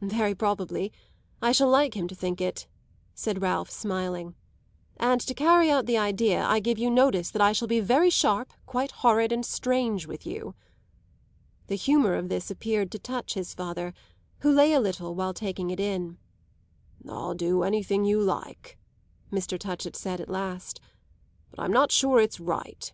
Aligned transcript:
"Very 0.00 0.32
probably; 0.32 0.92
I 1.42 1.50
shall 1.50 1.66
like 1.68 1.94
him 1.94 2.06
to 2.06 2.14
think 2.14 2.40
it," 2.40 2.68
said 3.16 3.42
Ralph, 3.42 3.68
smiling; 3.68 4.36
"and, 4.96 5.20
to 5.22 5.34
carry 5.34 5.72
out 5.72 5.86
the 5.86 5.98
idea, 5.98 6.44
I 6.44 6.60
give 6.60 6.78
you 6.78 6.88
notice 6.88 7.32
that 7.32 7.42
I 7.42 7.50
shall 7.50 7.66
be 7.66 7.80
very 7.80 8.08
sharp, 8.08 8.52
quite 8.64 8.92
horrid 8.92 9.32
and 9.32 9.44
strange, 9.44 10.06
with 10.06 10.24
you." 10.24 10.54
The 11.66 11.74
humour 11.74 12.14
of 12.14 12.28
this 12.28 12.48
appeared 12.48 12.92
to 12.92 13.00
touch 13.00 13.34
his 13.34 13.54
father, 13.54 13.92
who 14.38 14.52
lay 14.52 14.72
a 14.72 14.78
little 14.78 15.16
while 15.16 15.34
taking 15.34 15.68
it 15.70 15.80
in. 15.80 16.16
"I'll 17.08 17.34
do 17.34 17.64
anything 17.64 18.04
you 18.04 18.20
like," 18.22 18.78
Mr. 19.32 19.58
Touchett 19.58 19.96
said 19.96 20.20
at 20.20 20.28
last; 20.28 20.80
"but 21.50 21.58
I'm 21.58 21.72
not 21.72 21.90
sure 21.90 22.20
it's 22.20 22.38
right. 22.38 22.92